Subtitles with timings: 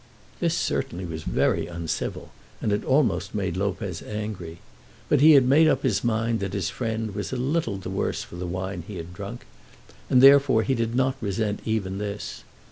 [0.39, 4.57] This certainly was very uncivil, and it almost made Lopez angry.
[5.09, 8.23] But he had made up his mind that his friend was a little the worse
[8.23, 9.45] for the wine he had drunk,
[10.09, 12.43] and therefore he did not resent even this.